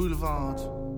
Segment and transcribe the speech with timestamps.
[0.00, 0.89] boulevard.